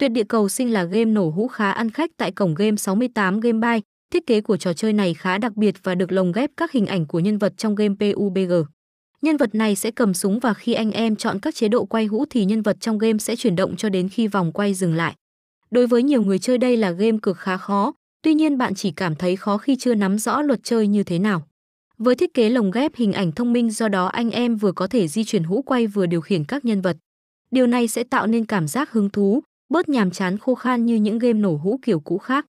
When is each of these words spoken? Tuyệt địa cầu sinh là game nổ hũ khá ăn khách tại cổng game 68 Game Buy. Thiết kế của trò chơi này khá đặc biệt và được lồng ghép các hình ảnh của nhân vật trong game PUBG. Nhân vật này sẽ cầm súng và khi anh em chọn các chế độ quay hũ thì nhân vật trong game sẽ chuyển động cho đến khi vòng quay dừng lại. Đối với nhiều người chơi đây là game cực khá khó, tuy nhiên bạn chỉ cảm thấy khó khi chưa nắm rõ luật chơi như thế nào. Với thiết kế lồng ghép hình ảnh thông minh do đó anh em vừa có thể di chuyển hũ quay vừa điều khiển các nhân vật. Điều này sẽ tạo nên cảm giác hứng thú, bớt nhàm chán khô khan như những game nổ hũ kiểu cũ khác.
Tuyệt 0.00 0.12
địa 0.12 0.24
cầu 0.24 0.48
sinh 0.48 0.72
là 0.72 0.84
game 0.84 1.04
nổ 1.04 1.30
hũ 1.30 1.48
khá 1.48 1.70
ăn 1.70 1.90
khách 1.90 2.10
tại 2.16 2.30
cổng 2.32 2.54
game 2.54 2.76
68 2.76 3.40
Game 3.40 3.58
Buy. 3.58 3.82
Thiết 4.12 4.26
kế 4.26 4.40
của 4.40 4.56
trò 4.56 4.72
chơi 4.72 4.92
này 4.92 5.14
khá 5.14 5.38
đặc 5.38 5.56
biệt 5.56 5.74
và 5.82 5.94
được 5.94 6.12
lồng 6.12 6.32
ghép 6.32 6.50
các 6.56 6.72
hình 6.72 6.86
ảnh 6.86 7.06
của 7.06 7.20
nhân 7.20 7.38
vật 7.38 7.52
trong 7.56 7.74
game 7.74 7.94
PUBG. 7.94 8.52
Nhân 9.22 9.36
vật 9.36 9.54
này 9.54 9.76
sẽ 9.76 9.90
cầm 9.90 10.14
súng 10.14 10.38
và 10.38 10.54
khi 10.54 10.72
anh 10.72 10.92
em 10.92 11.16
chọn 11.16 11.38
các 11.40 11.54
chế 11.54 11.68
độ 11.68 11.84
quay 11.84 12.06
hũ 12.06 12.24
thì 12.30 12.44
nhân 12.44 12.62
vật 12.62 12.76
trong 12.80 12.98
game 12.98 13.18
sẽ 13.18 13.36
chuyển 13.36 13.56
động 13.56 13.76
cho 13.76 13.88
đến 13.88 14.08
khi 14.08 14.28
vòng 14.28 14.52
quay 14.52 14.74
dừng 14.74 14.94
lại. 14.94 15.14
Đối 15.70 15.86
với 15.86 16.02
nhiều 16.02 16.22
người 16.22 16.38
chơi 16.38 16.58
đây 16.58 16.76
là 16.76 16.90
game 16.90 17.18
cực 17.22 17.38
khá 17.38 17.56
khó, 17.56 17.92
tuy 18.22 18.34
nhiên 18.34 18.58
bạn 18.58 18.74
chỉ 18.74 18.90
cảm 18.90 19.14
thấy 19.14 19.36
khó 19.36 19.58
khi 19.58 19.76
chưa 19.76 19.94
nắm 19.94 20.18
rõ 20.18 20.42
luật 20.42 20.60
chơi 20.62 20.86
như 20.86 21.02
thế 21.02 21.18
nào. 21.18 21.42
Với 21.98 22.14
thiết 22.14 22.34
kế 22.34 22.50
lồng 22.50 22.70
ghép 22.70 22.94
hình 22.94 23.12
ảnh 23.12 23.32
thông 23.32 23.52
minh 23.52 23.70
do 23.70 23.88
đó 23.88 24.06
anh 24.06 24.30
em 24.30 24.56
vừa 24.56 24.72
có 24.72 24.86
thể 24.86 25.08
di 25.08 25.24
chuyển 25.24 25.44
hũ 25.44 25.62
quay 25.62 25.86
vừa 25.86 26.06
điều 26.06 26.20
khiển 26.20 26.44
các 26.44 26.64
nhân 26.64 26.80
vật. 26.80 26.96
Điều 27.50 27.66
này 27.66 27.88
sẽ 27.88 28.04
tạo 28.04 28.26
nên 28.26 28.44
cảm 28.44 28.68
giác 28.68 28.92
hứng 28.92 29.10
thú, 29.10 29.42
bớt 29.70 29.88
nhàm 29.88 30.10
chán 30.10 30.38
khô 30.38 30.54
khan 30.54 30.86
như 30.86 30.96
những 30.96 31.18
game 31.18 31.32
nổ 31.40 31.56
hũ 31.56 31.78
kiểu 31.82 32.00
cũ 32.00 32.18
khác. 32.18 32.46